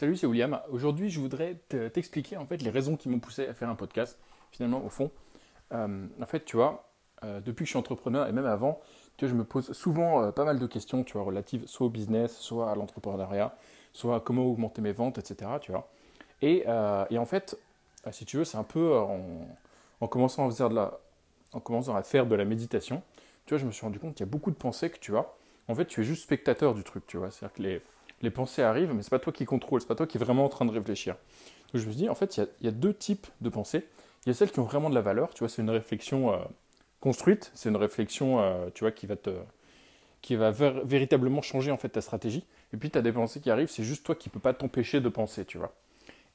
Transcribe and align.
Salut, 0.00 0.16
c'est 0.16 0.26
William. 0.26 0.58
Aujourd'hui, 0.70 1.10
je 1.10 1.20
voudrais 1.20 1.56
t'expliquer 1.92 2.38
en 2.38 2.46
fait 2.46 2.62
les 2.62 2.70
raisons 2.70 2.96
qui 2.96 3.10
m'ont 3.10 3.18
poussé 3.18 3.46
à 3.46 3.52
faire 3.52 3.68
un 3.68 3.74
podcast. 3.74 4.18
Finalement, 4.50 4.82
au 4.82 4.88
fond, 4.88 5.10
euh, 5.74 6.06
en 6.18 6.24
fait, 6.24 6.46
tu 6.46 6.56
vois, 6.56 6.90
euh, 7.22 7.40
depuis 7.40 7.64
que 7.64 7.66
je 7.66 7.72
suis 7.72 7.78
entrepreneur 7.78 8.26
et 8.26 8.32
même 8.32 8.46
avant, 8.46 8.80
tu 9.18 9.28
je 9.28 9.34
me 9.34 9.44
pose 9.44 9.72
souvent 9.72 10.22
euh, 10.22 10.32
pas 10.32 10.46
mal 10.46 10.58
de 10.58 10.66
questions, 10.66 11.04
tu 11.04 11.12
vois, 11.12 11.24
relatives 11.24 11.66
soit 11.66 11.88
au 11.88 11.90
business, 11.90 12.34
soit 12.38 12.70
à 12.70 12.74
l'entrepreneuriat, 12.76 13.54
soit 13.92 14.16
à 14.16 14.20
comment 14.20 14.46
augmenter 14.46 14.80
mes 14.80 14.92
ventes, 14.92 15.18
etc. 15.18 15.50
Tu 15.60 15.70
vois. 15.70 15.86
Et, 16.40 16.64
en 16.66 17.26
fait, 17.26 17.58
si 18.10 18.24
tu 18.24 18.38
veux, 18.38 18.44
c'est 18.44 18.56
un 18.56 18.64
peu 18.64 18.96
en, 18.96 20.06
commençant 20.06 20.48
à 20.48 20.50
faire 20.50 20.70
de 20.70 20.76
la, 20.76 20.98
en 21.52 21.60
commençant 21.60 21.94
à 21.94 22.02
faire 22.02 22.24
de 22.24 22.34
la 22.34 22.46
méditation, 22.46 23.02
tu 23.44 23.52
vois, 23.52 23.58
je 23.58 23.66
me 23.66 23.70
suis 23.70 23.84
rendu 23.84 23.98
compte 23.98 24.14
qu'il 24.14 24.24
y 24.24 24.28
a 24.30 24.32
beaucoup 24.32 24.50
de 24.50 24.56
pensées 24.56 24.88
que 24.88 24.98
tu 24.98 25.14
as. 25.18 25.26
En 25.68 25.74
fait, 25.74 25.84
tu 25.84 26.00
es 26.00 26.04
juste 26.04 26.22
spectateur 26.22 26.72
du 26.72 26.84
truc, 26.84 27.06
tu 27.06 27.18
vois. 27.18 27.30
C'est-à-dire 27.30 27.54
que 27.54 27.62
les 27.62 27.82
les 28.22 28.30
pensées 28.30 28.62
arrivent, 28.62 28.92
mais 28.94 29.02
c'est 29.02 29.10
pas 29.10 29.18
toi 29.18 29.32
qui 29.32 29.44
contrôle, 29.44 29.80
c'est 29.80 29.86
pas 29.86 29.94
toi 29.94 30.06
qui 30.06 30.18
es 30.18 30.20
vraiment 30.20 30.44
en 30.44 30.48
train 30.48 30.64
de 30.64 30.70
réfléchir. 30.70 31.16
Donc 31.72 31.82
je 31.82 31.86
me 31.86 31.92
suis 31.92 32.02
dit, 32.02 32.08
en 32.08 32.14
fait, 32.14 32.36
il 32.36 32.66
y, 32.66 32.68
a 32.68 32.72
deux 32.72 32.94
types 32.94 33.26
de 33.40 33.48
pensées. 33.48 33.86
Il 34.26 34.28
y 34.28 34.30
a 34.30 34.34
celles 34.34 34.50
qui 34.50 34.60
ont 34.60 34.64
vraiment 34.64 34.90
de 34.90 34.94
la 34.94 35.00
valeur, 35.00 35.32
tu 35.32 35.40
vois, 35.40 35.48
c'est 35.48 35.62
une 35.62 35.70
réflexion 35.70 36.32
euh, 36.34 36.38
construite, 37.00 37.50
c'est 37.54 37.68
une 37.68 37.76
réflexion, 37.76 38.40
euh, 38.40 38.68
tu 38.74 38.84
vois, 38.84 38.92
qui 38.92 40.36
va 40.36 40.50
véritablement 40.50 41.42
changer 41.42 41.70
en 41.70 41.76
fait 41.76 41.88
ta 41.88 42.00
stratégie. 42.00 42.44
Et 42.72 42.76
puis 42.76 42.90
tu 42.90 42.98
as 42.98 43.02
des 43.02 43.12
pensées 43.12 43.40
qui 43.40 43.50
arrivent, 43.50 43.70
c'est 43.70 43.84
juste 43.84 44.04
toi 44.04 44.14
qui 44.14 44.28
peux 44.28 44.40
pas 44.40 44.52
t'empêcher 44.52 45.00
de 45.00 45.08
penser, 45.08 45.44
tu 45.44 45.58
vois. 45.58 45.74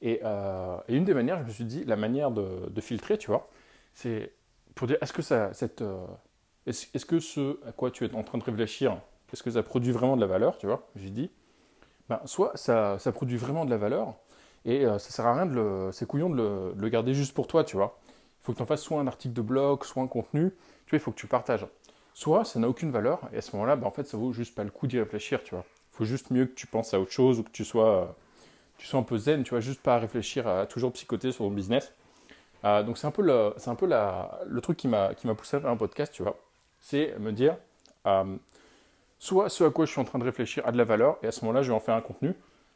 Et, 0.02 0.20
euh, 0.24 0.76
une 0.88 1.04
des 1.04 1.14
manières, 1.14 1.38
je 1.40 1.44
me 1.44 1.50
suis 1.50 1.64
dit, 1.64 1.84
la 1.84 1.96
manière 1.96 2.30
de, 2.30 2.80
filtrer, 2.80 3.18
tu 3.18 3.28
vois, 3.28 3.48
c'est 3.94 4.32
pour 4.74 4.86
dire, 4.86 4.98
est-ce 5.00 5.12
que 5.12 5.22
ça, 5.22 5.54
cette, 5.54 5.82
est-ce, 6.66 7.06
que 7.06 7.20
ce 7.20 7.58
à 7.66 7.72
quoi 7.72 7.90
tu 7.90 8.04
es 8.04 8.14
en 8.14 8.24
train 8.24 8.38
de 8.38 8.44
réfléchir, 8.44 8.98
est-ce 9.32 9.42
que 9.42 9.50
ça 9.50 9.62
produit 9.62 9.92
vraiment 9.92 10.16
de 10.16 10.20
la 10.20 10.26
valeur, 10.26 10.58
tu 10.58 10.66
vois? 10.66 10.88
J'ai 10.96 11.10
dit, 11.10 11.30
ben, 12.08 12.20
soit 12.24 12.56
ça, 12.56 12.98
produit 13.12 13.36
vraiment 13.36 13.64
de 13.64 13.70
la 13.70 13.76
valeur, 13.76 14.14
et 14.64 14.84
euh, 14.84 14.98
ça 14.98 15.10
sert 15.10 15.26
à 15.26 15.34
rien 15.34 15.46
de 15.46 15.54
le, 15.54 15.90
c'est 15.92 16.06
couillon 16.06 16.30
de 16.30 16.74
le, 16.76 16.88
garder 16.88 17.14
juste 17.14 17.34
pour 17.34 17.46
toi, 17.46 17.64
tu 17.64 17.76
vois. 17.76 17.98
Il 18.42 18.44
faut 18.46 18.52
que 18.52 18.58
tu 18.58 18.62
en 18.62 18.66
fasses 18.66 18.82
soit 18.82 19.00
un 19.00 19.06
article 19.06 19.34
de 19.34 19.42
blog, 19.42 19.84
soit 19.84 20.02
un 20.02 20.06
contenu, 20.06 20.50
tu 20.86 20.90
vois, 20.90 20.98
il 20.98 21.00
faut 21.00 21.10
que 21.10 21.18
tu 21.18 21.26
partages. 21.26 21.66
Soit 22.14 22.44
ça 22.44 22.58
n'a 22.58 22.68
aucune 22.68 22.90
valeur, 22.90 23.20
et 23.32 23.38
à 23.38 23.40
ce 23.42 23.52
moment-là, 23.56 23.76
ben, 23.76 23.86
en 23.86 23.90
fait, 23.90 24.06
ça 24.06 24.16
vaut 24.16 24.32
juste 24.32 24.54
pas 24.54 24.64
le 24.64 24.70
coup 24.70 24.86
d'y 24.86 24.98
réfléchir, 24.98 25.42
tu 25.42 25.54
vois. 25.54 25.64
Il 25.92 25.96
faut 25.96 26.04
juste 26.04 26.30
mieux 26.30 26.46
que 26.46 26.54
tu 26.54 26.66
penses 26.66 26.94
à 26.94 27.00
autre 27.00 27.12
chose, 27.12 27.40
ou 27.40 27.42
que 27.42 27.50
tu 27.50 27.64
sois, 27.64 28.16
tu 28.78 28.86
sois 28.86 29.00
un 29.00 29.04
peu 29.04 29.18
zen, 29.18 29.42
tu 29.42 29.50
vois, 29.50 29.60
juste 29.60 29.82
pas 29.82 29.96
à 29.96 29.98
réfléchir 29.98 30.46
à 30.46 30.66
toujours 30.66 30.92
psychoter 30.92 31.32
sur 31.32 31.44
ton 31.44 31.50
business. 31.50 31.92
Euh, 32.64 32.82
donc 32.82 32.98
c'est 32.98 33.06
un 33.06 33.10
peu, 33.10 33.22
le, 33.22 33.54
c'est 33.58 33.70
un 33.70 33.74
peu 33.74 33.86
le 33.86 34.60
truc 34.60 34.76
qui 34.76 34.88
m'a, 34.88 35.14
qui 35.14 35.26
m'a 35.26 35.34
poussé 35.34 35.56
à 35.56 35.60
faire 35.60 35.70
un 35.70 35.76
podcast, 35.76 36.12
tu 36.12 36.22
vois. 36.22 36.38
C'est 36.80 37.18
me 37.18 37.32
dire, 37.32 37.56
euh, 38.06 38.36
soit 39.18 39.48
ce 39.48 39.64
à 39.64 39.70
quoi 39.70 39.86
je 39.86 39.92
suis 39.92 40.00
en 40.00 40.04
train 40.04 40.18
de 40.18 40.24
réfléchir 40.24 40.66
a 40.66 40.72
de 40.72 40.78
la 40.78 40.84
valeur, 40.84 41.18
et 41.22 41.26
à 41.26 41.32
ce 41.32 41.44
moment-là, 41.44 41.62
je 41.62 41.68
vais 41.68 41.76
en 41.76 41.80
faire 41.80 41.94
un 41.94 42.00
contenu. 42.00 42.34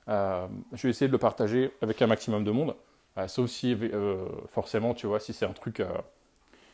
Euh, 0.09 0.47
je 0.73 0.83
vais 0.83 0.91
essayer 0.91 1.09
de 1.09 1.13
le 1.13 1.19
partager 1.19 1.73
avec 1.83 2.01
un 2.03 2.07
maximum 2.07 2.45
de 2.45 2.51
monde, 2.51 2.75
euh, 3.19 3.29
sauf 3.29 3.49
si, 3.49 3.77
euh, 3.81 4.27
forcément, 4.49 4.95
tu 4.95 5.07
vois, 5.07 5.21
si 5.21 5.33
c'est 5.33 5.45
un 5.45 5.53
truc, 5.53 5.83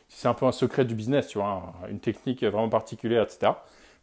si 0.07 0.19
c'est 0.19 0.27
un 0.27 0.33
peu 0.33 0.45
un 0.45 0.51
secret 0.51 0.85
du 0.85 0.95
business, 0.95 1.27
tu 1.27 1.37
vois, 1.37 1.73
une 1.89 1.99
technique 1.99 2.43
vraiment 2.43 2.69
particulière, 2.69 3.23
etc. 3.23 3.51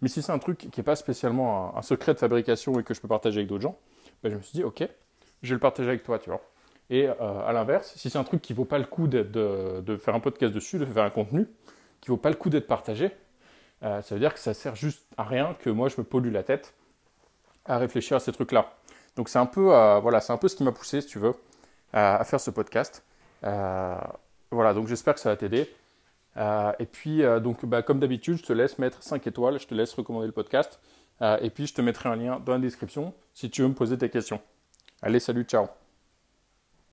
Mais 0.00 0.08
si 0.08 0.22
c'est 0.22 0.32
un 0.32 0.38
truc 0.38 0.58
qui 0.58 0.80
n'est 0.80 0.84
pas 0.84 0.96
spécialement 0.96 1.76
un, 1.76 1.82
secret 1.82 2.14
de 2.14 2.18
fabrication 2.18 2.78
et 2.78 2.84
que 2.84 2.94
je 2.94 3.00
peux 3.00 3.08
partager 3.08 3.38
avec 3.38 3.48
d'autres 3.48 3.62
gens, 3.62 3.78
ben, 4.22 4.30
je 4.30 4.36
me 4.36 4.42
suis 4.42 4.52
dit, 4.52 4.64
ok, 4.64 4.86
je 5.42 5.48
vais 5.48 5.54
le 5.54 5.60
partager 5.60 5.88
avec 5.88 6.02
toi, 6.02 6.18
tu 6.18 6.30
vois. 6.30 6.42
Et 6.90 7.08
à 7.08 7.50
l'inverse, 7.54 7.94
si 7.96 8.10
c'est 8.10 8.18
un 8.18 8.24
truc 8.24 8.42
qui 8.42 8.52
vaut 8.52 8.66
pas 8.66 8.76
le 8.76 8.84
coup 8.84 9.06
de, 9.06 9.22
de, 9.22 9.96
faire 9.96 10.14
un 10.14 10.20
podcast 10.20 10.52
dessus, 10.52 10.78
de 10.78 10.84
faire 10.84 11.04
un 11.04 11.10
contenu, 11.10 11.46
qui 12.02 12.10
vaut 12.10 12.18
pas 12.18 12.28
le 12.28 12.36
coup 12.36 12.50
d'être 12.50 12.66
partagé, 12.66 13.10
euh, 13.84 14.02
ça 14.02 14.14
veut 14.14 14.20
dire 14.20 14.32
que 14.32 14.40
ça 14.40 14.54
sert 14.54 14.74
juste 14.74 15.04
à 15.16 15.24
rien 15.24 15.54
que 15.58 15.70
moi 15.70 15.88
je 15.88 15.96
me 15.98 16.04
pollue 16.04 16.32
la 16.32 16.42
tête 16.42 16.74
à 17.66 17.78
réfléchir 17.78 18.16
à 18.16 18.20
ces 18.20 18.32
trucs-là. 18.32 18.72
Donc 19.16 19.28
c'est 19.28 19.38
un 19.38 19.46
peu, 19.46 19.74
euh, 19.74 20.00
voilà, 20.00 20.20
c'est 20.20 20.32
un 20.32 20.36
peu 20.36 20.48
ce 20.48 20.56
qui 20.56 20.64
m'a 20.64 20.72
poussé, 20.72 21.00
si 21.00 21.06
tu 21.06 21.18
veux, 21.18 21.34
à, 21.92 22.22
faire 22.24 22.40
ce 22.40 22.50
podcast. 22.50 23.04
Euh, 23.44 23.96
voilà, 24.50 24.74
donc 24.74 24.88
j'espère 24.88 25.14
que 25.14 25.20
ça 25.20 25.30
va 25.30 25.36
t'aider. 25.36 25.70
et 26.78 26.86
puis, 26.86 27.22
donc, 27.42 27.64
bah, 27.64 27.82
comme 27.82 28.00
d'habitude, 28.00 28.38
je 28.38 28.42
te 28.42 28.52
laisse 28.52 28.78
mettre 28.78 29.02
5 29.02 29.26
étoiles, 29.26 29.60
je 29.60 29.66
te 29.66 29.74
laisse 29.74 29.94
recommander 29.94 30.26
le 30.26 30.32
podcast. 30.32 30.80
et 31.22 31.50
puis, 31.50 31.66
je 31.66 31.74
te 31.74 31.80
mettrai 31.80 32.08
un 32.08 32.16
lien 32.16 32.40
dans 32.40 32.52
la 32.52 32.58
description 32.58 33.14
si 33.32 33.50
tu 33.50 33.62
veux 33.62 33.68
me 33.68 33.74
poser 33.74 33.96
tes 33.96 34.10
questions. 34.10 34.40
Allez, 35.02 35.20
salut, 35.20 35.44
ciao 35.44 35.83